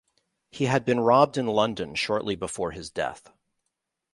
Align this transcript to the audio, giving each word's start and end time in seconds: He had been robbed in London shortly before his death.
He 0.49 0.65
had 0.65 0.83
been 0.83 0.99
robbed 1.01 1.37
in 1.37 1.45
London 1.45 1.93
shortly 1.93 2.35
before 2.35 2.71
his 2.71 2.89
death. 2.89 3.29